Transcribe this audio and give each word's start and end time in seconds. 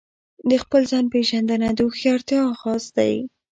د 0.49 0.51
خپل 0.63 0.81
ځان 0.91 1.05
پیژندنه 1.13 1.67
د 1.73 1.79
هوښیارتیا 1.87 2.39
آغاز 2.53 2.83
دی. 2.97 3.13